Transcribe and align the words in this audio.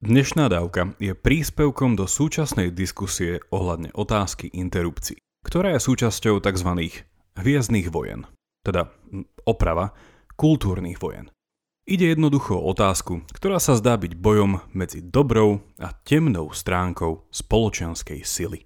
Dnešná 0.00 0.48
dávka 0.48 0.96
je 0.96 1.12
príspevkom 1.12 1.92
do 1.92 2.08
súčasnej 2.08 2.72
diskusie 2.72 3.44
ohľadne 3.52 3.92
otázky 3.92 4.48
interrupcií, 4.48 5.20
ktorá 5.44 5.76
je 5.76 5.84
súčasťou 5.84 6.40
tzv. 6.40 6.70
hviezdnych 7.36 7.92
vojen, 7.92 8.24
teda 8.64 8.88
oprava 9.44 9.92
kultúrnych 10.40 10.96
vojen. 10.96 11.28
Ide 11.84 12.16
jednoducho 12.16 12.56
o 12.56 12.72
otázku, 12.72 13.28
ktorá 13.28 13.60
sa 13.60 13.76
zdá 13.76 14.00
byť 14.00 14.16
bojom 14.16 14.64
medzi 14.72 15.04
dobrou 15.04 15.60
a 15.76 15.92
temnou 15.92 16.48
stránkou 16.48 17.28
spoločenskej 17.28 18.24
sily. 18.24 18.64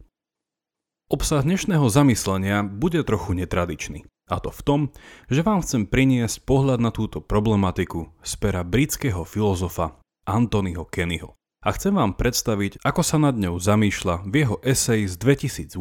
Obsah 1.11 1.43
dnešného 1.43 1.91
zamyslenia 1.91 2.62
bude 2.62 3.03
trochu 3.03 3.35
netradičný. 3.35 4.07
A 4.30 4.39
to 4.39 4.55
v 4.55 4.62
tom, 4.62 4.80
že 5.27 5.43
vám 5.43 5.66
chcem 5.66 5.91
priniesť 5.91 6.46
pohľad 6.46 6.79
na 6.79 6.95
túto 6.95 7.19
problematiku 7.19 8.14
z 8.23 8.32
pera 8.39 8.62
britského 8.62 9.27
filozofa 9.27 9.98
Anthonyho 10.25 10.88
Kennyho. 10.88 11.36
A 11.64 11.72
chcem 11.72 11.96
vám 11.96 12.12
predstaviť, 12.12 12.84
ako 12.84 13.01
sa 13.01 13.16
nad 13.16 13.37
ňou 13.41 13.56
zamýšľa 13.56 14.28
v 14.28 14.34
jeho 14.45 14.56
esej 14.60 15.09
z 15.09 15.15
2008 15.16 15.80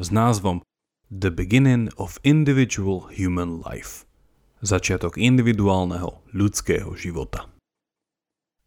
s 0.00 0.08
názvom 0.08 0.64
The 1.12 1.28
Beginning 1.28 1.92
of 2.00 2.16
Individual 2.24 3.12
Human 3.12 3.60
Life. 3.60 4.08
Začiatok 4.64 5.20
individuálneho 5.20 6.24
ľudského 6.32 6.96
života. 6.96 7.52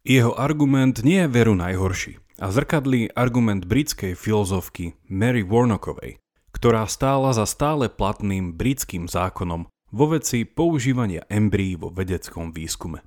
Jeho 0.06 0.32
argument 0.38 1.02
nie 1.02 1.26
je 1.26 1.28
veru 1.28 1.58
najhorší 1.58 2.22
a 2.40 2.48
zrkadlí 2.48 3.12
argument 3.18 3.68
britskej 3.68 4.16
filozofky 4.16 4.96
Mary 5.10 5.44
Warnockovej, 5.44 6.22
ktorá 6.54 6.88
stála 6.88 7.34
za 7.36 7.44
stále 7.44 7.90
platným 7.92 8.56
britským 8.56 9.10
zákonom 9.10 9.68
vo 9.90 10.06
veci 10.14 10.46
používania 10.46 11.26
embryí 11.26 11.74
vo 11.74 11.90
vedeckom 11.90 12.54
výskume. 12.54 13.02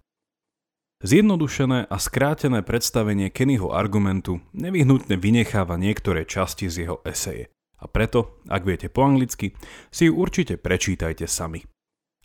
Zjednodušené 1.04 1.92
a 1.92 2.00
skrátené 2.00 2.64
predstavenie 2.64 3.28
Kennyho 3.28 3.76
argumentu 3.76 4.40
nevyhnutne 4.56 5.20
vynecháva 5.20 5.76
niektoré 5.76 6.24
časti 6.24 6.72
z 6.72 6.88
jeho 6.88 7.04
eseje. 7.04 7.52
A 7.84 7.92
preto, 7.92 8.40
ak 8.48 8.64
viete 8.64 8.88
po 8.88 9.04
anglicky, 9.04 9.52
si 9.92 10.08
ju 10.08 10.16
určite 10.16 10.56
prečítajte 10.56 11.28
sami. 11.28 11.68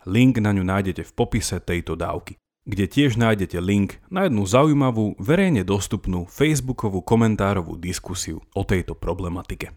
Link 0.07 0.39
na 0.39 0.55
ňu 0.55 0.63
nájdete 0.63 1.03
v 1.03 1.11
popise 1.11 1.59
tejto 1.59 1.99
dávky, 1.99 2.39
kde 2.63 2.87
tiež 2.87 3.19
nájdete 3.19 3.59
link 3.59 3.99
na 4.07 4.31
jednu 4.31 4.47
zaujímavú, 4.47 5.19
verejne 5.19 5.67
dostupnú 5.67 6.23
facebookovú 6.31 7.03
komentárovú 7.03 7.75
diskusiu 7.75 8.39
o 8.55 8.63
tejto 8.63 8.95
problematike. 8.95 9.75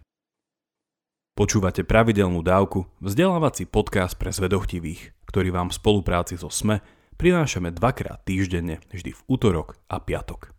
Počúvate 1.35 1.83
pravidelnú 1.83 2.39
dávku, 2.39 2.87
vzdelávací 3.03 3.67
podcast 3.67 4.15
pre 4.15 4.31
zvedochtivých, 4.31 5.11
ktorý 5.27 5.51
vám 5.51 5.75
v 5.75 5.75
spolupráci 5.75 6.39
so 6.39 6.47
SME 6.47 7.02
prinášame 7.15 7.71
dvakrát 7.71 8.21
týždenne, 8.25 8.83
vždy 8.89 9.13
v 9.13 9.21
útorok 9.29 9.79
a 9.87 10.01
piatok. 10.01 10.53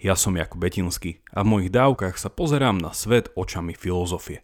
Ja 0.00 0.16
som 0.16 0.32
Jakub 0.32 0.64
Betinský 0.64 1.20
a 1.28 1.44
v 1.44 1.50
mojich 1.52 1.70
dávkach 1.70 2.16
sa 2.16 2.32
pozerám 2.32 2.80
na 2.80 2.96
svet 2.96 3.28
očami 3.36 3.76
filozofie. 3.76 4.40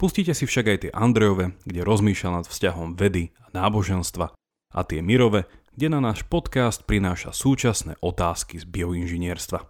Pustite 0.00 0.32
si 0.32 0.48
však 0.48 0.66
aj 0.66 0.78
tie 0.80 0.92
Andrejove, 0.96 1.54
kde 1.68 1.84
rozmýšľa 1.84 2.30
nad 2.40 2.46
vzťahom 2.48 2.96
vedy 2.96 3.36
a 3.44 3.52
náboženstva 3.52 4.32
a 4.74 4.80
tie 4.82 5.04
Mirove, 5.04 5.46
kde 5.76 5.86
na 5.92 6.00
náš 6.00 6.24
podcast 6.26 6.82
prináša 6.88 7.30
súčasné 7.36 8.00
otázky 8.00 8.58
z 8.58 8.64
bioinžinierstva. 8.64 9.62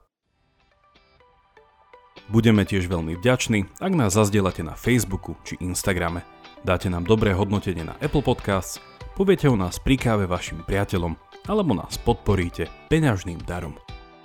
Budeme 2.33 2.65
tiež 2.65 2.89
veľmi 2.89 3.21
vďační, 3.21 3.69
ak 3.85 3.93
nás 3.93 4.17
zazdielate 4.17 4.65
na 4.65 4.73
Facebooku 4.79 5.37
či 5.45 5.61
Instagrame. 5.61 6.25
Dáte 6.65 6.89
nám 6.89 7.05
dobré 7.05 7.37
hodnotenie 7.37 7.85
na 7.85 7.93
Apple 8.01 8.25
Podcasts 8.25 8.81
Poviete 9.15 9.47
o 9.47 9.55
nás 9.55 9.79
pri 9.79 9.95
káve 9.95 10.27
vašim 10.27 10.67
priateľom 10.67 11.15
alebo 11.47 11.71
nás 11.71 11.95
podporíte 12.03 12.67
peňažným 12.91 13.39
darom. 13.47 13.79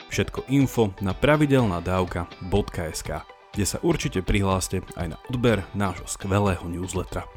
Všetko 0.10 0.50
info 0.50 0.98
na 0.98 1.14
pravidelnadavka.sk, 1.14 3.10
kde 3.54 3.66
sa 3.70 3.78
určite 3.86 4.26
prihláste 4.26 4.82
aj 4.98 5.14
na 5.14 5.22
odber 5.30 5.62
nášho 5.78 6.10
skvelého 6.10 6.66
newslettera. 6.66 7.30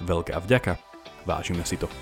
Veľká 0.00 0.40
vďaka, 0.40 0.80
vážime 1.28 1.68
si 1.68 1.76
to. 1.76 1.92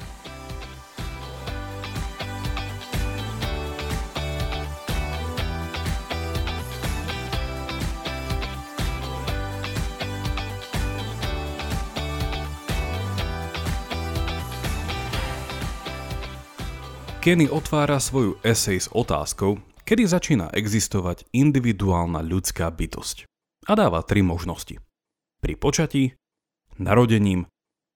Kenny 17.22 17.46
otvára 17.46 18.02
svoju 18.02 18.42
esej 18.42 18.82
s 18.82 18.88
otázkou, 18.90 19.62
kedy 19.86 20.10
začína 20.10 20.50
existovať 20.50 21.22
individuálna 21.30 22.18
ľudská 22.18 22.66
bytosť. 22.66 23.30
A 23.70 23.78
dáva 23.78 24.02
tri 24.02 24.26
možnosti. 24.26 24.82
Pri 25.38 25.54
počatí, 25.54 26.18
narodením 26.82 27.46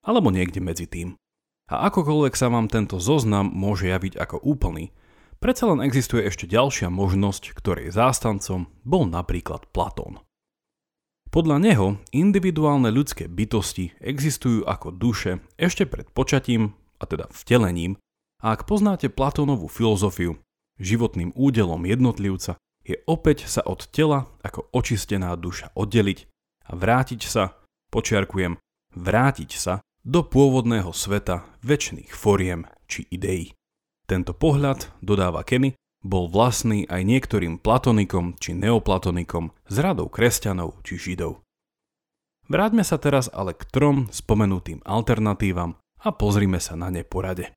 alebo 0.07 0.31
niekde 0.31 0.63
medzi 0.63 0.87
tým. 0.87 1.19
A 1.67 1.91
akokoľvek 1.91 2.39
sa 2.39 2.55
vám 2.55 2.71
tento 2.71 3.03
zoznam 3.03 3.51
môže 3.51 3.91
javiť 3.91 4.15
ako 4.15 4.47
úplný, 4.47 4.95
predsa 5.43 5.75
len 5.75 5.83
existuje 5.83 6.23
ešte 6.23 6.47
ďalšia 6.47 6.87
možnosť, 6.87 7.51
ktorej 7.51 7.91
zástancom 7.91 8.71
bol 8.87 9.11
napríklad 9.11 9.67
Platón. 9.75 10.23
Podľa 11.35 11.67
neho 11.67 11.99
individuálne 12.15 12.95
ľudské 12.95 13.27
bytosti 13.27 13.91
existujú 13.99 14.63
ako 14.71 14.95
duše 14.95 15.43
ešte 15.59 15.83
pred 15.83 16.07
počatím, 16.15 16.79
a 17.03 17.11
teda 17.11 17.27
vtelením, 17.35 17.99
a 18.47 18.55
ak 18.55 18.63
poznáte 18.71 19.11
Platónovú 19.11 19.67
filozofiu, 19.67 20.39
životným 20.79 21.35
údelom 21.35 21.83
jednotlivca 21.83 22.55
je 22.87 22.95
opäť 23.11 23.51
sa 23.51 23.67
od 23.67 23.91
tela 23.91 24.31
ako 24.47 24.71
očistená 24.71 25.35
duša 25.35 25.75
oddeliť 25.75 26.31
a 26.71 26.79
vrátiť 26.79 27.27
sa, 27.27 27.59
počiarkujem, 27.91 28.55
vrátiť 28.95 29.51
sa 29.59 29.83
do 30.07 30.23
pôvodného 30.23 30.95
sveta 30.95 31.43
väčšných 31.67 32.15
foriem 32.15 32.71
či 32.87 33.11
ideí. 33.11 33.51
Tento 34.07 34.31
pohľad, 34.31 34.95
dodáva 35.03 35.43
Kenny, 35.43 35.75
bol 36.07 36.31
vlastný 36.31 36.87
aj 36.87 37.03
niektorým 37.03 37.59
platonikom 37.59 38.39
či 38.39 38.55
neoplatonikom 38.55 39.51
z 39.67 39.77
radou 39.83 40.07
kresťanov 40.07 40.87
či 40.87 40.95
židov. 40.95 41.43
Vráťme 42.47 42.87
sa 42.87 42.95
teraz 43.03 43.27
ale 43.35 43.59
k 43.59 43.67
trom 43.67 44.07
spomenutým 44.15 44.87
alternatívam 44.87 45.75
a 45.99 46.15
pozrime 46.15 46.63
sa 46.63 46.79
na 46.79 46.95
ne 46.95 47.03
porade. 47.03 47.51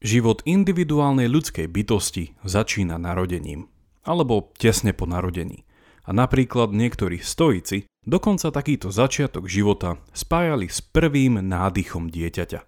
Život 0.00 0.40
individuálnej 0.48 1.28
ľudskej 1.28 1.68
bytosti 1.68 2.32
začína 2.40 2.96
narodením, 2.96 3.68
alebo 4.00 4.48
tesne 4.56 4.96
po 4.96 5.04
narodení. 5.04 5.68
A 6.08 6.16
napríklad 6.16 6.72
niektorí 6.72 7.20
stoici 7.20 7.84
dokonca 8.08 8.48
takýto 8.48 8.88
začiatok 8.88 9.44
života 9.44 10.00
spájali 10.16 10.72
s 10.72 10.80
prvým 10.80 11.44
nádychom 11.44 12.08
dieťaťa. 12.08 12.64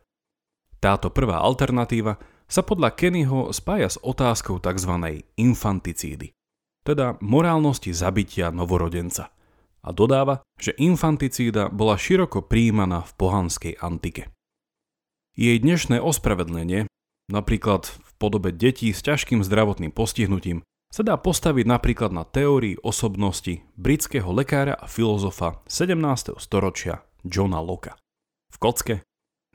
Táto 0.77 1.09
prvá 1.09 1.41
alternatíva 1.41 2.21
sa 2.45 2.61
podľa 2.61 2.93
Kennyho 2.93 3.49
spája 3.57 3.89
s 3.89 3.97
otázkou 4.05 4.61
tzv. 4.61 5.25
infanticídy, 5.41 6.37
teda 6.85 7.17
morálnosti 7.25 7.97
zabitia 7.97 8.53
novorodenca. 8.53 9.33
A 9.81 9.89
dodáva, 9.91 10.45
že 10.61 10.77
infanticída 10.77 11.73
bola 11.73 11.97
široko 11.97 12.45
príjmaná 12.45 13.09
v 13.09 13.13
pohanskej 13.17 13.75
antike. 13.81 14.29
Jej 15.33 15.65
dnešné 15.65 15.97
ospravedlenie 15.97 16.92
napríklad 17.33 17.89
v 17.89 18.11
podobe 18.21 18.53
detí 18.53 18.93
s 18.93 19.01
ťažkým 19.01 19.41
zdravotným 19.41 19.89
postihnutím, 19.89 20.61
sa 20.93 21.01
dá 21.01 21.17
postaviť 21.17 21.65
napríklad 21.65 22.13
na 22.13 22.29
teórii 22.29 22.77
osobnosti 22.85 23.65
britského 23.81 24.29
lekára 24.29 24.77
a 24.77 24.85
filozofa 24.85 25.65
17. 25.65 26.37
storočia 26.37 27.01
Johna 27.25 27.65
Locke. 27.65 27.97
V 28.53 28.57
kocke 28.61 29.01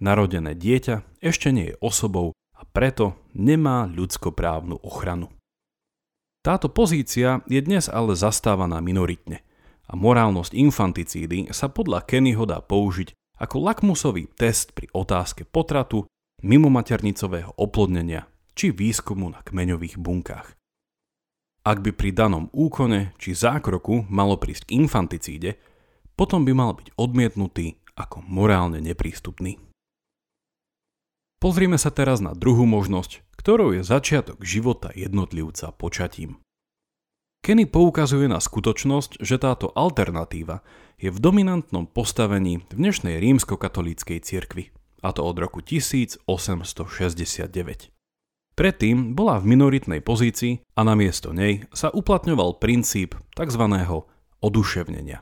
narodené 0.02 0.58
dieťa 0.58 1.22
ešte 1.22 1.54
nie 1.54 1.70
je 1.70 1.76
osobou 1.78 2.34
a 2.58 2.66
preto 2.66 3.22
nemá 3.38 3.86
ľudskoprávnu 3.86 4.82
ochranu. 4.82 5.30
Táto 6.42 6.74
pozícia 6.74 7.46
je 7.46 7.62
dnes 7.62 7.86
ale 7.86 8.18
zastávaná 8.18 8.82
minoritne 8.82 9.46
a 9.86 9.94
morálnosť 9.94 10.58
infanticídy 10.58 11.54
sa 11.54 11.70
podľa 11.70 12.02
Kennyho 12.02 12.50
dá 12.50 12.66
použiť 12.66 13.14
ako 13.38 13.62
lakmusový 13.62 14.26
test 14.34 14.74
pri 14.74 14.90
otázke 14.90 15.46
potratu 15.46 16.10
mimo 16.46 16.70
maternicového 16.70 17.54
oplodnenia 17.58 18.30
či 18.54 18.70
výskumu 18.70 19.30
na 19.34 19.42
kmeňových 19.42 19.98
bunkách. 19.98 20.58
Ak 21.68 21.84
by 21.84 21.92
pri 21.92 22.16
danom 22.16 22.48
úkone 22.56 23.12
či 23.20 23.36
zákroku 23.36 24.08
malo 24.08 24.40
prísť 24.40 24.72
k 24.72 24.76
infanticíde, 24.80 25.60
potom 26.16 26.48
by 26.48 26.54
mal 26.56 26.72
byť 26.78 26.96
odmietnutý 26.96 27.82
ako 27.98 28.24
morálne 28.24 28.80
neprístupný. 28.80 29.60
Pozrime 31.38 31.78
sa 31.78 31.94
teraz 31.94 32.18
na 32.18 32.34
druhú 32.34 32.66
možnosť, 32.66 33.22
ktorou 33.38 33.78
je 33.78 33.86
začiatok 33.86 34.42
života 34.42 34.90
jednotlivca 34.98 35.70
počatím. 35.74 36.42
Kenny 37.46 37.70
poukazuje 37.70 38.26
na 38.26 38.42
skutočnosť, 38.42 39.22
že 39.22 39.38
táto 39.38 39.70
alternatíva 39.78 40.66
je 40.98 41.14
v 41.14 41.22
dominantnom 41.22 41.86
postavení 41.86 42.66
v 42.66 42.72
dnešnej 42.74 43.22
rímskokatolíckej 43.22 44.20
cirkvi 44.26 44.74
a 45.02 45.10
to 45.14 45.22
od 45.26 45.38
roku 45.38 45.62
1869. 45.62 46.26
Predtým 48.58 49.14
bola 49.14 49.38
v 49.38 49.54
minoritnej 49.54 50.02
pozícii 50.02 50.66
a 50.74 50.82
namiesto 50.82 51.30
nej 51.30 51.70
sa 51.70 51.94
uplatňoval 51.94 52.58
princíp 52.58 53.14
tzv. 53.38 53.64
oduševnenia. 54.42 55.22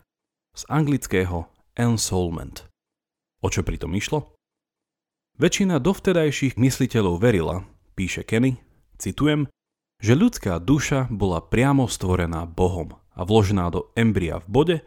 Z 0.55 0.63
anglického 0.71 1.51
ensoulment. 1.75 2.63
O 3.43 3.51
čo 3.51 3.67
pritom 3.67 3.91
išlo? 3.91 4.31
Väčšina 5.35 5.83
dovtedajších 5.83 6.55
mysliteľov 6.55 7.19
verila, 7.19 7.67
píše 7.99 8.23
Kenny, 8.23 8.55
citujem, 8.95 9.51
že 9.99 10.15
ľudská 10.15 10.55
duša 10.63 11.11
bola 11.11 11.43
priamo 11.43 11.91
stvorená 11.91 12.47
Bohom 12.47 12.95
a 13.11 13.27
vložená 13.27 13.67
do 13.67 13.91
embria 13.99 14.39
v 14.39 14.47
bode, 14.47 14.77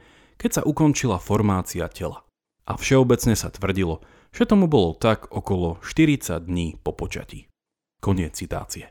keď 0.40 0.60
sa 0.60 0.62
ukončila 0.64 1.20
formácia 1.20 1.84
tela. 1.92 2.24
A 2.64 2.80
všeobecne 2.80 3.36
sa 3.36 3.52
tvrdilo, 3.52 4.00
že 4.38 4.46
tomu 4.46 4.70
bolo 4.70 4.94
tak 4.94 5.34
okolo 5.34 5.82
40 5.82 6.46
dní 6.46 6.78
po 6.78 6.94
počatí. 6.94 7.50
Koniec 7.98 8.38
citácie. 8.38 8.86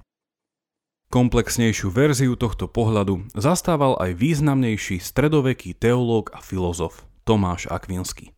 Komplexnejšiu 1.07 1.87
verziu 1.87 2.35
tohto 2.35 2.67
pohľadu 2.67 3.31
zastával 3.31 3.95
aj 3.95 4.11
významnejší 4.19 4.99
stredoveký 4.99 5.71
teológ 5.71 6.35
a 6.35 6.43
filozof 6.43 7.07
Tomáš 7.23 7.71
Akvinsky. 7.71 8.35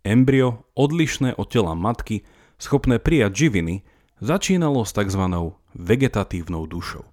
Embryo, 0.00 0.64
odlišné 0.72 1.36
od 1.36 1.52
tela 1.52 1.76
matky, 1.76 2.24
schopné 2.56 2.96
prijať 2.96 3.36
živiny, 3.36 3.84
začínalo 4.24 4.88
s 4.88 4.96
tzv. 4.96 5.52
vegetatívnou 5.76 6.64
dušou. 6.64 7.04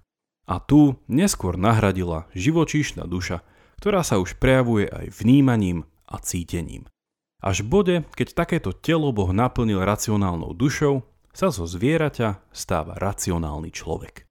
A 0.48 0.56
tu 0.56 0.96
neskôr 1.04 1.60
nahradila 1.60 2.32
živočíšna 2.32 3.04
duša, 3.04 3.44
ktorá 3.76 4.00
sa 4.00 4.16
už 4.16 4.40
prejavuje 4.40 4.88
aj 4.88 5.12
vnímaním 5.20 5.84
a 6.08 6.16
cítením. 6.16 6.88
Až 7.38 7.62
bode, 7.62 8.02
keď 8.18 8.34
takéto 8.34 8.74
telo 8.74 9.14
Boh 9.14 9.30
naplnil 9.30 9.78
racionálnou 9.86 10.58
dušou, 10.58 11.06
sa 11.30 11.54
zo 11.54 11.70
zvieraťa 11.70 12.50
stáva 12.50 12.98
racionálny 12.98 13.70
človek. 13.70 14.26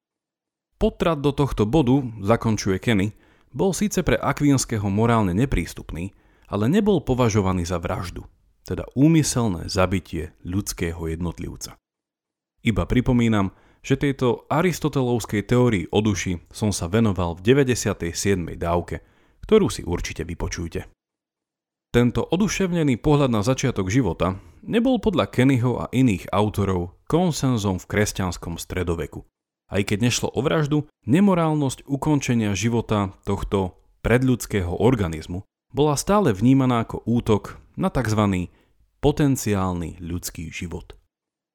Potrat 0.75 1.23
do 1.23 1.31
tohto 1.31 1.63
bodu, 1.63 2.03
zakončuje 2.19 2.77
Kenny, 2.83 3.15
bol 3.55 3.71
síce 3.71 4.03
pre 4.03 4.19
Akvinského 4.19 4.91
morálne 4.91 5.31
neprístupný, 5.31 6.11
ale 6.51 6.67
nebol 6.67 6.99
považovaný 6.99 7.63
za 7.63 7.79
vraždu, 7.79 8.27
teda 8.67 8.83
úmyselné 8.91 9.71
zabitie 9.71 10.35
ľudského 10.43 10.99
jednotlivca. 11.07 11.79
Iba 12.67 12.83
pripomínam, 12.83 13.55
že 13.79 13.95
tejto 13.95 14.43
aristotelovskej 14.51 15.47
teórii 15.47 15.87
o 15.95 16.03
duši 16.03 16.43
som 16.51 16.75
sa 16.75 16.91
venoval 16.91 17.39
v 17.39 17.55
97. 17.55 18.59
dávke, 18.59 18.99
ktorú 19.47 19.71
si 19.71 19.87
určite 19.87 20.27
vypočujte. 20.27 20.91
Tento 21.87 22.19
oduševnený 22.19 22.99
pohľad 22.99 23.31
na 23.31 23.41
začiatok 23.47 23.87
života 23.87 24.35
nebol 24.59 24.99
podľa 24.99 25.31
Kennyho 25.31 25.79
a 25.79 25.85
iných 25.95 26.27
autorov 26.35 26.99
konsenzom 27.07 27.79
v 27.79 27.87
kresťanskom 27.87 28.59
stredoveku. 28.59 29.23
Aj 29.71 29.79
keď 29.83 30.11
nešlo 30.11 30.27
o 30.31 30.39
vraždu, 30.43 30.87
nemorálnosť 31.07 31.87
ukončenia 31.87 32.51
života 32.59 33.15
tohto 33.23 33.79
predľudského 34.03 34.71
organizmu 34.71 35.47
bola 35.71 35.95
stále 35.95 36.35
vnímaná 36.35 36.83
ako 36.83 37.07
útok 37.07 37.59
na 37.79 37.87
tzv. 37.87 38.51
potenciálny 38.99 40.03
ľudský 40.03 40.51
život. 40.51 40.95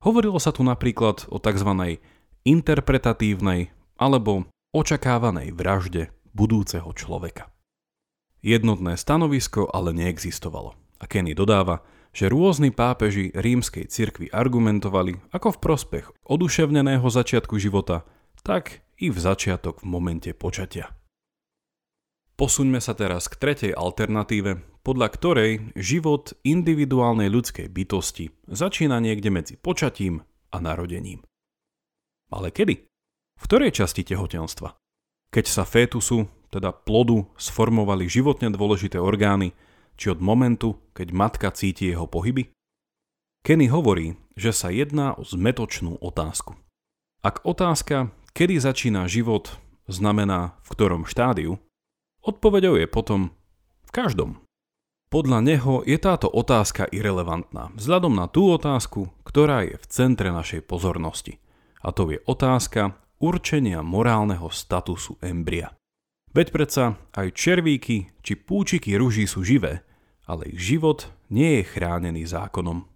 Hovorilo 0.00 0.40
sa 0.40 0.52
tu 0.52 0.64
napríklad 0.64 1.28
o 1.28 1.36
tzv. 1.40 2.00
interpretatívnej 2.48 3.68
alebo 4.00 4.48
očakávanej 4.72 5.52
vražde 5.52 6.08
budúceho 6.32 6.88
človeka. 6.96 7.51
Jednotné 8.42 8.98
stanovisko 8.98 9.70
ale 9.70 9.94
neexistovalo. 9.94 10.74
A 10.98 11.06
Kenny 11.06 11.30
dodáva, 11.30 11.86
že 12.10 12.26
rôzni 12.26 12.74
pápeži 12.74 13.30
rímskej 13.32 13.86
cirkvi 13.86 14.28
argumentovali 14.34 15.16
ako 15.30 15.56
v 15.56 15.58
prospech 15.62 16.06
oduševneného 16.26 17.06
začiatku 17.06 17.56
života, 17.62 18.02
tak 18.42 18.82
i 18.98 19.08
v 19.08 19.18
začiatok 19.18 19.80
v 19.80 19.86
momente 19.86 20.30
počatia. 20.34 20.90
Posuňme 22.34 22.82
sa 22.82 22.98
teraz 22.98 23.30
k 23.30 23.38
tretej 23.38 23.72
alternatíve, 23.78 24.82
podľa 24.82 25.08
ktorej 25.14 25.50
život 25.78 26.34
individuálnej 26.42 27.30
ľudskej 27.30 27.70
bytosti 27.70 28.34
začína 28.50 28.98
niekde 28.98 29.30
medzi 29.30 29.54
počatím 29.54 30.26
a 30.50 30.58
narodením. 30.58 31.22
Ale 32.34 32.50
kedy? 32.50 32.90
V 33.38 33.44
ktorej 33.46 33.70
časti 33.70 34.02
tehotenstva? 34.02 34.81
Keď 35.32 35.44
sa 35.48 35.64
fétusu 35.64 36.28
teda 36.52 36.76
plodu, 36.76 37.24
sformovali 37.40 38.04
životne 38.04 38.52
dôležité 38.52 39.00
orgány, 39.00 39.56
či 39.96 40.12
od 40.12 40.20
momentu, 40.20 40.76
keď 40.92 41.08
matka 41.16 41.48
cíti 41.48 41.88
jeho 41.88 42.04
pohyby? 42.04 42.52
Kenny 43.40 43.72
hovorí, 43.72 44.20
že 44.36 44.52
sa 44.52 44.68
jedná 44.68 45.16
o 45.16 45.24
zmetočnú 45.24 45.96
otázku. 46.04 46.54
Ak 47.24 47.40
otázka, 47.48 48.12
kedy 48.36 48.60
začína 48.60 49.08
život, 49.08 49.56
znamená 49.88 50.60
v 50.62 50.68
ktorom 50.76 51.08
štádiu, 51.08 51.56
odpovedou 52.20 52.76
je 52.76 52.84
potom 52.84 53.32
v 53.88 53.90
každom. 53.90 54.44
Podľa 55.08 55.44
neho 55.44 55.80
je 55.84 55.96
táto 55.96 56.28
otázka 56.28 56.88
irrelevantná, 56.88 57.72
vzhľadom 57.76 58.16
na 58.16 58.28
tú 58.28 58.52
otázku, 58.52 59.12
ktorá 59.24 59.64
je 59.64 59.76
v 59.80 59.86
centre 59.88 60.28
našej 60.28 60.64
pozornosti. 60.64 61.40
A 61.80 61.92
to 61.92 62.08
je 62.12 62.20
otázka 62.24 62.96
určenia 63.22 63.80
morálneho 63.86 64.50
statusu 64.50 65.14
embria. 65.22 65.70
Veď 66.34 66.46
predsa 66.50 66.84
aj 67.14 67.38
červíky 67.38 68.10
či 68.20 68.34
púčiky 68.34 68.98
ruží 68.98 69.30
sú 69.30 69.46
živé, 69.46 69.86
ale 70.26 70.50
ich 70.50 70.58
život 70.58 71.06
nie 71.30 71.62
je 71.62 71.70
chránený 71.70 72.26
zákonom. 72.26 72.88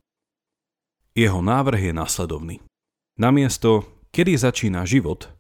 Jeho 1.17 1.40
návrh 1.40 1.88
je 1.88 1.93
nasledovný. 1.94 2.56
Namiesto, 3.17 4.05
kedy 4.12 4.37
začína 4.37 4.84
život, 4.84 5.32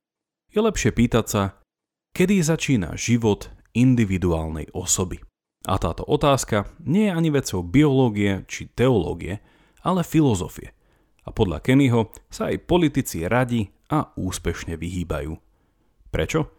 je 0.48 0.60
lepšie 0.64 0.94
pýtať 0.94 1.26
sa, 1.28 1.42
kedy 2.16 2.40
začína 2.40 2.96
život 2.96 3.52
individuálnej 3.76 4.72
osoby. 4.72 5.20
A 5.68 5.76
táto 5.76 6.06
otázka 6.08 6.72
nie 6.80 7.10
je 7.10 7.12
ani 7.12 7.28
vecou 7.28 7.60
biológie 7.60 8.48
či 8.48 8.72
teológie, 8.72 9.44
ale 9.84 10.00
filozofie. 10.00 10.72
A 11.26 11.34
podľa 11.34 11.60
Kennyho 11.60 12.14
sa 12.32 12.48
aj 12.48 12.64
politici 12.64 13.26
radi 13.28 13.75
a 13.90 14.10
úspešne 14.18 14.78
vyhýbajú. 14.78 15.38
Prečo? 16.10 16.56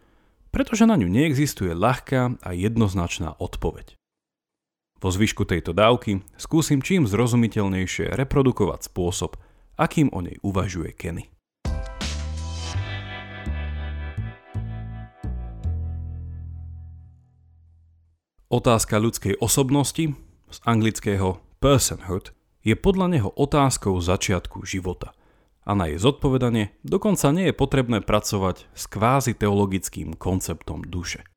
pretože 0.48 0.88
na 0.88 0.96
ňu 0.96 1.08
neexistuje 1.08 1.76
ľahká 1.76 2.40
a 2.40 2.50
jednoznačná 2.56 3.36
odpoveď. 3.36 3.96
Vo 4.98 5.14
zvyšku 5.14 5.46
tejto 5.46 5.70
dávky 5.70 6.26
skúsim 6.34 6.82
čím 6.82 7.06
zrozumiteľnejšie 7.06 8.18
reprodukovať 8.18 8.90
spôsob, 8.90 9.38
akým 9.78 10.10
o 10.10 10.18
nej 10.24 10.42
uvažuje 10.42 10.90
Kenny. 10.98 11.30
Otázka 18.48 18.96
ľudskej 18.96 19.38
osobnosti, 19.44 20.16
z 20.48 20.58
anglického 20.64 21.44
personhood, 21.60 22.32
je 22.64 22.74
podľa 22.74 23.06
neho 23.12 23.30
otázkou 23.36 24.00
začiatku 24.00 24.64
života 24.64 25.12
a 25.68 25.76
na 25.76 25.92
jej 25.92 26.00
zodpovedanie 26.00 26.72
dokonca 26.80 27.28
nie 27.28 27.52
je 27.52 27.54
potrebné 27.54 28.00
pracovať 28.00 28.64
s 28.72 28.88
kvázi 28.88 29.36
teologickým 29.36 30.16
konceptom 30.16 30.80
duše. 30.88 31.28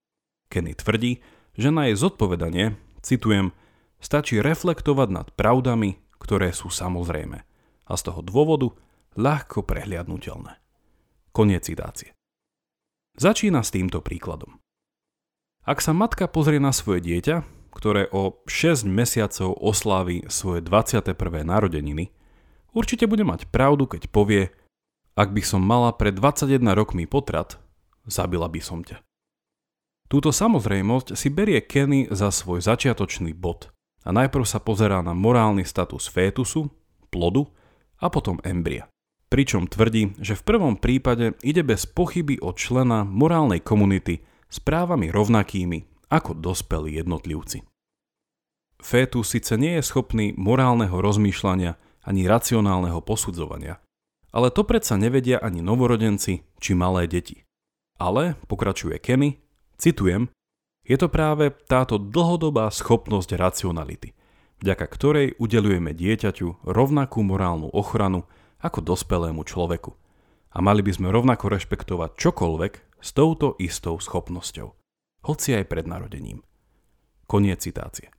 Kenny 0.47 0.71
tvrdí, 0.71 1.19
že 1.59 1.67
na 1.67 1.91
jej 1.91 1.99
zodpovedanie, 1.99 2.79
citujem, 3.03 3.51
stačí 3.99 4.39
reflektovať 4.39 5.09
nad 5.11 5.27
pravdami, 5.35 5.99
ktoré 6.15 6.55
sú 6.55 6.71
samozrejme 6.71 7.43
a 7.85 7.93
z 7.99 8.01
toho 8.07 8.23
dôvodu 8.23 8.71
ľahko 9.19 9.67
prehliadnutelné. 9.67 10.55
Koniec 11.35 11.67
citácie. 11.67 12.15
Začína 13.19 13.59
s 13.59 13.75
týmto 13.75 13.99
príkladom. 13.99 14.63
Ak 15.67 15.83
sa 15.83 15.91
matka 15.91 16.31
pozrie 16.31 16.63
na 16.63 16.71
svoje 16.71 17.03
dieťa, 17.03 17.43
ktoré 17.75 18.07
o 18.11 18.39
6 18.47 18.87
mesiacov 18.87 19.59
oslávi 19.59 20.23
svoje 20.31 20.63
21. 20.63 21.15
narodeniny, 21.43 22.15
Určite 22.71 23.03
bude 23.07 23.27
mať 23.27 23.51
pravdu, 23.51 23.83
keď 23.83 24.07
povie, 24.07 24.51
ak 25.19 25.35
by 25.35 25.43
som 25.43 25.59
mala 25.59 25.91
pred 25.91 26.15
21 26.15 26.71
rokmi 26.71 27.03
potrat, 27.03 27.59
zabila 28.07 28.47
by 28.47 28.61
som 28.63 28.81
ťa. 28.81 29.03
Túto 30.11 30.31
samozrejmosť 30.35 31.15
si 31.15 31.31
berie 31.31 31.63
Kenny 31.63 32.07
za 32.11 32.31
svoj 32.31 32.59
začiatočný 32.63 33.31
bod 33.31 33.71
a 34.03 34.11
najprv 34.11 34.43
sa 34.43 34.59
pozerá 34.59 34.99
na 34.99 35.15
morálny 35.15 35.63
status 35.63 36.11
fétusu, 36.11 36.67
plodu 37.07 37.47
a 37.99 38.11
potom 38.11 38.39
embria. 38.43 38.91
Pričom 39.31 39.71
tvrdí, 39.71 40.19
že 40.19 40.35
v 40.35 40.43
prvom 40.43 40.75
prípade 40.75 41.39
ide 41.39 41.63
bez 41.63 41.87
pochyby 41.87 42.43
o 42.43 42.51
člena 42.51 43.07
morálnej 43.07 43.63
komunity 43.63 44.19
s 44.51 44.59
právami 44.59 45.07
rovnakými 45.07 46.11
ako 46.11 46.35
dospelí 46.35 46.99
jednotlivci. 46.99 47.63
Fétus 48.83 49.31
síce 49.31 49.55
nie 49.55 49.79
je 49.79 49.87
schopný 49.87 50.35
morálneho 50.35 50.99
rozmýšľania 50.99 51.79
ani 52.05 52.25
racionálneho 52.25 53.01
posudzovania. 53.01 53.81
Ale 54.31 54.49
to 54.49 54.63
predsa 54.63 54.95
nevedia 54.95 55.37
ani 55.43 55.59
novorodenci 55.59 56.47
či 56.57 56.71
malé 56.71 57.05
deti. 57.05 57.43
Ale, 57.99 58.39
pokračuje 58.47 58.97
Kenny, 58.97 59.43
citujem, 59.77 60.31
je 60.81 60.97
to 60.97 61.11
práve 61.11 61.53
táto 61.69 62.01
dlhodobá 62.01 62.71
schopnosť 62.73 63.37
racionality. 63.37 64.17
vďaka 64.61 64.85
ktorej 64.85 65.27
udelujeme 65.41 65.91
dieťaťu 65.91 66.65
rovnakú 66.69 67.25
morálnu 67.25 67.73
ochranu 67.73 68.29
ako 68.61 68.79
dospelému 68.85 69.41
človeku. 69.41 69.97
A 70.53 70.57
mali 70.61 70.85
by 70.85 70.91
sme 70.93 71.09
rovnako 71.09 71.49
rešpektovať 71.49 72.13
čokoľvek 72.13 72.73
s 73.01 73.09
touto 73.17 73.57
istou 73.57 73.97
schopnosťou, 73.97 74.67
hoci 75.25 75.49
aj 75.57 75.65
pred 75.65 75.89
narodením. 75.89 76.45
Koniec 77.25 77.63
citácie. 77.65 78.13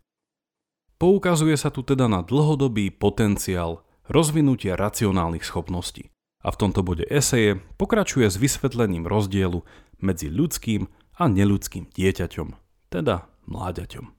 Poukazuje 1.03 1.59
sa 1.59 1.75
tu 1.75 1.83
teda 1.83 2.07
na 2.07 2.23
dlhodobý 2.23 2.95
potenciál 2.95 3.83
rozvinutia 4.07 4.79
racionálnych 4.79 5.43
schopností. 5.43 6.15
A 6.47 6.55
v 6.55 6.61
tomto 6.63 6.87
bode 6.87 7.03
eseje 7.11 7.59
pokračuje 7.75 8.31
s 8.31 8.39
vysvetlením 8.39 9.11
rozdielu 9.11 9.67
medzi 9.99 10.31
ľudským 10.31 10.87
a 11.19 11.27
neludským 11.27 11.91
dieťaťom, 11.91 12.55
teda 12.95 13.27
mláďaťom. 13.51 14.15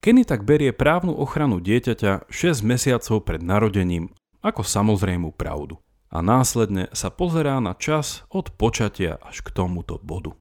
Kenny 0.00 0.24
tak 0.24 0.48
berie 0.48 0.72
právnu 0.72 1.12
ochranu 1.12 1.60
dieťaťa 1.60 2.32
6 2.32 2.64
mesiacov 2.64 3.20
pred 3.20 3.44
narodením 3.44 4.08
ako 4.40 4.64
samozrejmú 4.64 5.36
pravdu 5.36 5.84
a 6.08 6.24
následne 6.24 6.88
sa 6.96 7.12
pozerá 7.12 7.60
na 7.60 7.76
čas 7.76 8.24
od 8.32 8.56
počatia 8.56 9.20
až 9.20 9.44
k 9.44 9.52
tomuto 9.52 10.00
bodu. 10.00 10.32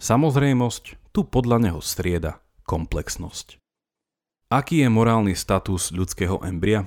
Samozrejmosť 0.00 1.12
tu 1.12 1.20
podľa 1.28 1.68
neho 1.68 1.80
strieda 1.84 2.40
komplexnosť. 2.64 3.63
Aký 4.54 4.86
je 4.86 4.86
morálny 4.86 5.34
status 5.34 5.90
ľudského 5.90 6.38
embria? 6.46 6.86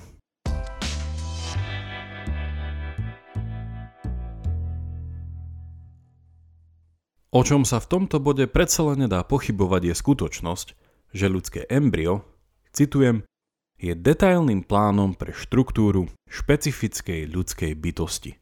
O 7.27 7.43
čom 7.43 7.67
sa 7.67 7.83
v 7.83 7.87
tomto 7.91 8.23
bode 8.23 8.47
predsa 8.47 8.87
len 8.87 9.03
nedá 9.03 9.19
pochybovať 9.27 9.91
je 9.91 9.95
skutočnosť, 9.99 10.67
že 11.11 11.27
ľudské 11.27 11.67
embryo, 11.67 12.23
citujem, 12.71 13.27
je 13.75 13.91
detailným 13.99 14.63
plánom 14.63 15.11
pre 15.11 15.35
štruktúru 15.35 16.07
špecifickej 16.31 17.27
ľudskej 17.27 17.75
bytosti. 17.75 18.39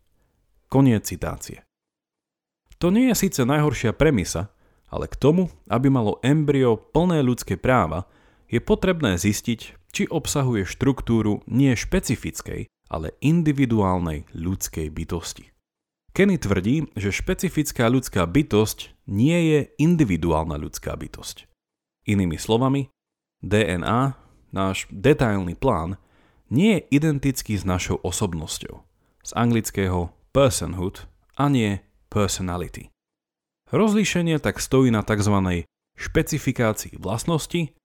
Koniec 0.70 1.01
citácie. 1.10 1.65
To 2.77 2.94
nie 2.94 3.10
je 3.10 3.25
síce 3.25 3.41
najhoršia 3.41 3.98
premisa, 3.98 4.53
ale 4.86 5.10
k 5.10 5.17
tomu, 5.17 5.50
aby 5.65 5.89
malo 5.89 6.22
embryo 6.22 6.77
plné 6.77 7.25
ľudské 7.25 7.58
práva, 7.58 8.05
je 8.49 8.59
potrebné 8.61 9.17
zistiť, 9.17 9.91
či 9.95 10.03
obsahuje 10.11 10.67
štruktúru 10.67 11.41
nie 11.47 11.71
špecifickej, 11.73 12.67
ale 12.91 13.15
individuálnej 13.23 14.29
ľudskej 14.35 14.91
bytosti. 14.91 15.49
Kenny 16.15 16.39
tvrdí, 16.39 16.87
že 16.95 17.11
špecifická 17.11 17.91
ľudská 17.91 18.23
bytosť 18.23 18.95
nie 19.11 19.35
je 19.51 19.59
individuálna 19.75 20.55
ľudská 20.55 20.95
bytosť. 20.95 21.43
Inými 22.07 22.39
slovami, 22.39 22.87
DNA 23.43 24.15
náš 24.55 24.87
detailný 24.87 25.59
plán 25.59 25.99
nie 26.47 26.79
je 26.79 27.01
identický 27.01 27.59
s 27.59 27.67
našou 27.67 27.99
osobnosťou. 27.99 28.85
Z 29.25 29.31
anglického 29.35 30.13
personhood 30.31 31.09
a 31.35 31.51
nie 31.51 31.83
personality. 32.07 32.93
Rozlíšenie 33.73 34.39
tak 34.39 34.61
stojí 34.61 34.93
na 34.93 35.01
tzv. 35.01 35.65
špecifikácii 35.97 37.01
vlastnosti 37.01 37.75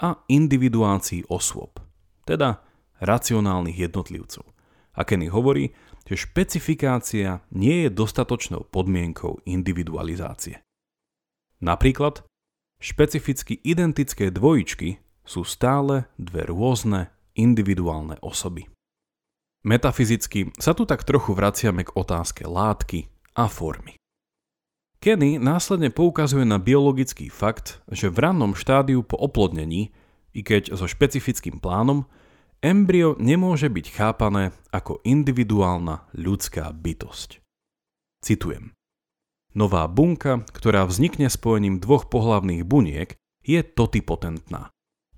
a 0.00 0.24
individuácii 0.32 1.28
osôb, 1.28 1.76
teda 2.24 2.64
racionálnych 3.04 3.76
jednotlivcov. 3.76 4.48
A 4.96 5.04
Kenny 5.04 5.28
hovorí, 5.28 5.76
že 6.08 6.18
špecifikácia 6.18 7.44
nie 7.54 7.86
je 7.86 7.90
dostatočnou 7.92 8.66
podmienkou 8.66 9.44
individualizácie. 9.46 10.58
Napríklad, 11.60 12.24
špecificky 12.80 13.60
identické 13.62 14.32
dvojičky 14.32 14.98
sú 15.22 15.44
stále 15.44 16.08
dve 16.16 16.48
rôzne 16.48 17.12
individuálne 17.36 18.18
osoby. 18.24 18.66
Metafyzicky 19.60 20.56
sa 20.56 20.72
tu 20.72 20.88
tak 20.88 21.04
trochu 21.04 21.36
vraciame 21.36 21.84
k 21.84 21.92
otázke 21.92 22.48
látky 22.48 23.12
a 23.36 23.44
formy. 23.46 24.00
Kenny 25.00 25.40
následne 25.40 25.88
poukazuje 25.88 26.44
na 26.44 26.60
biologický 26.60 27.32
fakt, 27.32 27.80
že 27.88 28.12
v 28.12 28.20
rannom 28.20 28.52
štádiu 28.52 29.00
po 29.00 29.16
oplodnení, 29.16 29.96
i 30.36 30.40
keď 30.44 30.76
so 30.76 30.84
špecifickým 30.84 31.56
plánom, 31.56 32.04
embryo 32.60 33.16
nemôže 33.16 33.72
byť 33.72 33.86
chápané 33.96 34.52
ako 34.68 35.00
individuálna 35.02 36.04
ľudská 36.12 36.68
bytosť. 36.76 37.40
Citujem. 38.20 38.76
Nová 39.56 39.88
bunka, 39.88 40.44
ktorá 40.52 40.84
vznikne 40.84 41.32
spojením 41.32 41.80
dvoch 41.80 42.12
pohlavných 42.12 42.62
buniek, 42.68 43.16
je 43.40 43.64
totipotentná 43.64 44.68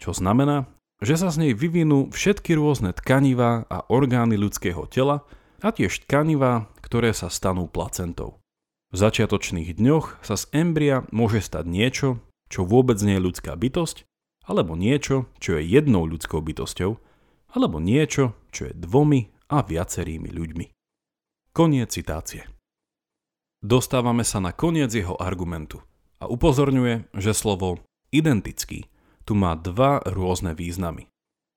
čo 0.03 0.11
znamená, 0.11 0.67
že 0.99 1.15
sa 1.15 1.31
z 1.31 1.47
nej 1.47 1.53
vyvinú 1.55 2.11
všetky 2.11 2.59
rôzne 2.59 2.91
tkanivá 2.91 3.71
a 3.71 3.87
orgány 3.87 4.35
ľudského 4.35 4.91
tela 4.91 5.23
a 5.63 5.71
tiež 5.71 6.11
tkanivá, 6.11 6.67
ktoré 6.83 7.15
sa 7.15 7.31
stanú 7.31 7.71
placentou. 7.71 8.42
V 8.93 9.01
začiatočných 9.01 9.73
dňoch 9.73 10.21
sa 10.21 10.37
z 10.37 10.53
embria 10.53 11.09
môže 11.09 11.41
stať 11.41 11.65
niečo, 11.65 12.21
čo 12.53 12.69
vôbec 12.69 13.01
nie 13.01 13.17
je 13.17 13.25
ľudská 13.25 13.57
bytosť, 13.57 14.05
alebo 14.45 14.77
niečo, 14.77 15.33
čo 15.41 15.57
je 15.57 15.65
jednou 15.65 16.05
ľudskou 16.05 16.45
bytosťou, 16.45 17.01
alebo 17.57 17.81
niečo, 17.81 18.37
čo 18.53 18.69
je 18.69 18.77
dvomi 18.77 19.33
a 19.49 19.65
viacerými 19.65 20.29
ľuďmi. 20.29 20.67
Koniec 21.57 21.89
citácie. 21.89 22.45
Dostávame 23.65 24.29
sa 24.29 24.45
na 24.45 24.53
koniec 24.53 24.93
jeho 24.93 25.17
argumentu 25.17 25.81
a 26.21 26.29
upozorňuje, 26.29 27.17
že 27.17 27.33
slovo 27.33 27.81
identický 28.13 28.93
tu 29.25 29.33
má 29.33 29.57
dva 29.57 30.05
rôzne 30.05 30.53
významy. 30.53 31.09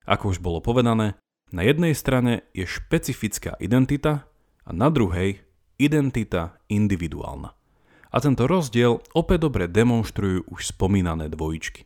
Ako 0.08 0.32
už 0.32 0.40
bolo 0.40 0.64
povedané, 0.64 1.20
na 1.52 1.68
jednej 1.68 1.98
strane 1.98 2.48
je 2.56 2.64
špecifická 2.64 3.60
identita 3.60 4.30
a 4.64 4.72
na 4.72 4.88
druhej 4.94 5.45
identita 5.78 6.60
individuálna. 6.72 7.54
A 8.16 8.18
tento 8.24 8.48
rozdiel 8.48 9.04
opäť 9.12 9.52
dobre 9.52 9.68
demonstrujú 9.68 10.48
už 10.48 10.72
spomínané 10.72 11.28
dvojičky. 11.28 11.84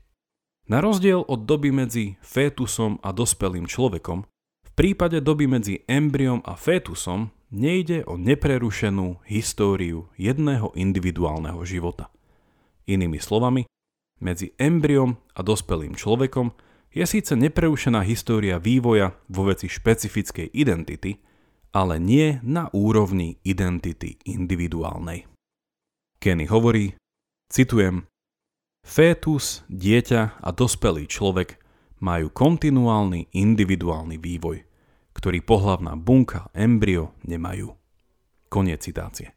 Na 0.69 0.85
rozdiel 0.85 1.25
od 1.25 1.49
doby 1.49 1.73
medzi 1.73 2.21
fétusom 2.21 3.01
a 3.01 3.09
dospelým 3.09 3.65
človekom, 3.65 4.29
v 4.61 4.71
prípade 4.77 5.17
doby 5.25 5.49
medzi 5.49 5.81
embryom 5.89 6.45
a 6.45 6.53
fétusom 6.53 7.33
nejde 7.49 8.05
o 8.05 8.21
neprerušenú 8.21 9.25
históriu 9.25 10.13
jedného 10.13 10.69
individuálneho 10.77 11.65
života. 11.65 12.13
Inými 12.85 13.17
slovami, 13.17 13.65
medzi 14.21 14.53
embryom 14.61 15.17
a 15.33 15.41
dospelým 15.41 15.97
človekom 15.97 16.53
je 16.93 17.05
síce 17.05 17.33
nepreušená 17.33 18.05
história 18.05 18.61
vývoja 18.61 19.17
vo 19.29 19.49
veci 19.49 19.65
špecifickej 19.65 20.53
identity, 20.53 21.17
ale 21.73 22.01
nie 22.01 22.41
na 22.41 22.69
úrovni 22.73 23.37
identity 23.45 24.17
individuálnej. 24.25 25.29
Kenny 26.19 26.49
hovorí, 26.49 26.97
citujem, 27.47 28.09
Fétus, 28.83 29.61
dieťa 29.69 30.41
a 30.41 30.49
dospelý 30.49 31.05
človek 31.05 31.61
majú 32.01 32.31
kontinuálny 32.31 33.31
individuálny 33.35 34.17
vývoj, 34.17 34.65
ktorý 35.13 35.43
pohlavná 35.43 35.99
bunka 35.99 36.47
embryo 36.55 37.13
nemajú. 37.27 37.75
Koniec 38.49 38.81
citácie. 38.81 39.35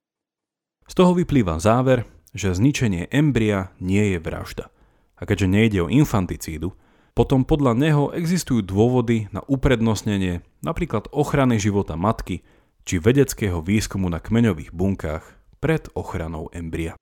Z 0.88 0.94
toho 0.96 1.12
vyplýva 1.12 1.60
záver, 1.60 2.08
že 2.32 2.56
zničenie 2.56 3.12
embria 3.12 3.76
nie 3.76 4.16
je 4.16 4.18
vražda. 4.18 4.72
A 5.20 5.28
keďže 5.28 5.52
nejde 5.52 5.78
o 5.84 5.92
infanticídu, 5.92 6.74
potom 7.12 7.44
podľa 7.44 7.76
neho 7.76 8.04
existujú 8.16 8.64
dôvody 8.64 9.28
na 9.32 9.44
uprednostnenie 9.44 10.40
napríklad 10.64 11.12
ochrany 11.12 11.60
života 11.60 11.96
matky 11.96 12.40
či 12.88 12.98
vedeckého 12.98 13.60
výskumu 13.60 14.08
na 14.08 14.18
kmeňových 14.18 14.72
bunkách 14.72 15.24
pred 15.60 15.86
ochranou 15.92 16.48
embria. 16.50 16.96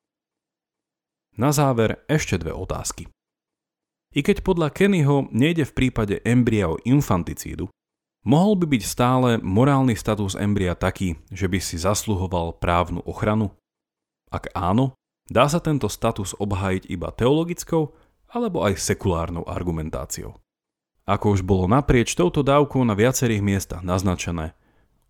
Na 1.39 1.55
záver 1.55 2.03
ešte 2.11 2.37
dve 2.37 2.53
otázky. 2.53 3.09
I 4.11 4.21
keď 4.27 4.43
podľa 4.43 4.75
Kennyho 4.75 5.31
nejde 5.31 5.63
v 5.71 5.73
prípade 5.73 6.19
embria 6.27 6.67
o 6.67 6.83
infanticídu, 6.83 7.71
mohol 8.27 8.59
by 8.59 8.67
byť 8.67 8.83
stále 8.83 9.39
morálny 9.39 9.95
status 9.95 10.35
embria 10.35 10.75
taký, 10.75 11.15
že 11.31 11.47
by 11.47 11.63
si 11.63 11.79
zasluhoval 11.79 12.59
právnu 12.59 13.01
ochranu? 13.07 13.55
Ak 14.27 14.51
áno, 14.53 14.99
Dá 15.31 15.47
sa 15.47 15.63
tento 15.63 15.87
status 15.87 16.35
obhájiť 16.43 16.91
iba 16.91 17.15
teologickou 17.15 17.95
alebo 18.31 18.63
aj 18.63 18.79
sekulárnou 18.79 19.45
argumentáciou. 19.47 20.39
Ako 21.11 21.35
už 21.35 21.43
bolo 21.43 21.67
naprieč 21.67 22.15
touto 22.15 22.47
dávkou 22.47 22.87
na 22.87 22.95
viacerých 22.95 23.43
miestach 23.43 23.83
naznačené, 23.83 24.55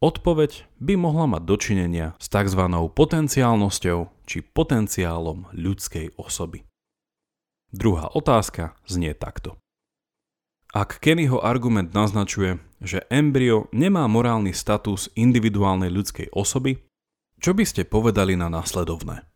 odpoveď 0.01 0.65
by 0.81 0.97
mohla 0.97 1.29
mať 1.37 1.43
dočinenia 1.45 2.17
s 2.17 2.33
tzv. 2.33 2.63
potenciálnosťou 2.97 3.99
či 4.25 4.39
potenciálom 4.41 5.53
ľudskej 5.53 6.17
osoby. 6.17 6.65
Druhá 7.71 8.09
otázka 8.11 8.75
znie 8.89 9.13
takto. 9.13 9.61
Ak 10.71 11.03
Kennyho 11.03 11.43
argument 11.43 11.91
naznačuje, 11.91 12.63
že 12.79 13.03
embryo 13.11 13.67
nemá 13.75 14.07
morálny 14.07 14.55
status 14.55 15.11
individuálnej 15.19 15.91
ľudskej 15.91 16.31
osoby, 16.31 16.79
čo 17.43 17.53
by 17.53 17.65
ste 17.67 17.83
povedali 17.85 18.39
na 18.39 18.47
následovné? 18.47 19.27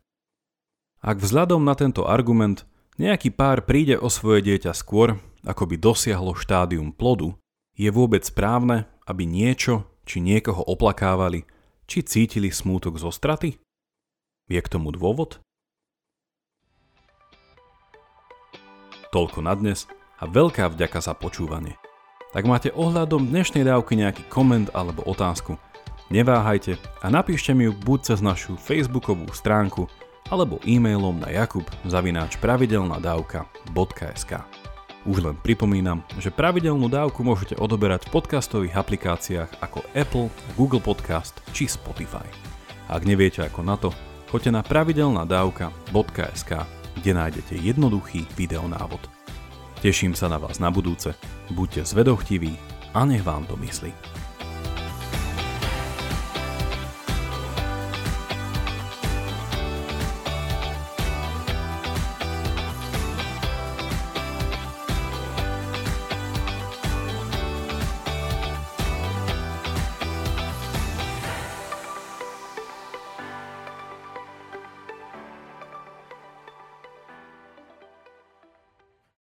Ak 1.05 1.21
vzhľadom 1.21 1.67
na 1.67 1.75
tento 1.77 2.07
argument 2.07 2.65
nejaký 2.99 3.35
pár 3.35 3.67
príde 3.67 3.99
o 3.99 4.07
svoje 4.07 4.47
dieťa 4.47 4.73
skôr, 4.75 5.19
ako 5.45 5.69
by 5.69 5.77
dosiahlo 5.79 6.33
štádium 6.39 6.95
plodu, 6.95 7.35
je 7.75 7.91
vôbec 7.91 8.23
správne, 8.23 8.87
aby 9.05 9.27
niečo 9.27 9.85
či 10.07 10.23
niekoho 10.23 10.63
oplakávali, 10.63 11.45
či 11.91 12.07
cítili 12.07 12.49
smútok 12.55 12.97
zo 13.01 13.11
straty? 13.11 13.59
Je 14.49 14.61
k 14.61 14.69
tomu 14.71 14.93
dôvod? 14.95 15.41
Toľko 19.11 19.41
na 19.43 19.55
dnes 19.55 19.87
a 20.19 20.27
veľká 20.27 20.71
vďaka 20.75 20.99
za 21.03 21.15
počúvanie. 21.15 21.79
Ak 22.35 22.43
máte 22.51 22.75
ohľadom 22.75 23.31
dnešnej 23.31 23.63
dávky 23.63 23.95
nejaký 23.95 24.27
koment 24.27 24.67
alebo 24.75 25.07
otázku, 25.07 25.55
neváhajte 26.11 26.75
a 26.99 27.07
napíšte 27.07 27.55
mi 27.55 27.71
ju 27.71 27.73
buď 27.79 27.99
cez 28.11 28.19
našu 28.19 28.59
facebookovú 28.59 29.31
stránku 29.31 29.87
alebo 30.33 30.61
e-mailom 30.65 31.21
na 31.21 31.29
jakub 31.33 31.65
zavináč 31.85 32.37
pravidelnadavka.sk. 32.41 34.33
Už 35.05 35.21
len 35.21 35.37
pripomínam, 35.37 36.01
že 36.17 36.33
pravidelnú 36.33 36.89
dávku 36.89 37.21
môžete 37.21 37.61
odoberať 37.61 38.09
v 38.09 38.17
podcastových 38.17 38.81
aplikáciách 38.81 39.61
ako 39.61 39.85
Apple, 39.93 40.33
Google 40.57 40.81
Podcast 40.81 41.37
či 41.53 41.69
Spotify. 41.69 42.25
Ak 42.89 43.05
neviete 43.05 43.45
ako 43.45 43.61
na 43.61 43.77
to, 43.77 43.93
choďte 44.33 44.51
na 44.57 44.65
pravidelnadavka.sk, 44.65 46.51
kde 46.97 47.11
nájdete 47.13 47.61
jednoduchý 47.61 48.25
videonávod. 48.33 49.05
Teším 49.85 50.17
sa 50.17 50.33
na 50.33 50.41
vás 50.41 50.57
na 50.57 50.73
budúce, 50.73 51.13
buďte 51.53 51.85
zvedochtiví 51.85 52.57
a 52.97 53.05
nech 53.05 53.21
vám 53.21 53.45
to 53.45 53.61
myslí. 53.61 54.24